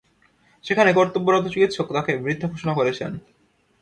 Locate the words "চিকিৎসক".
1.47-1.87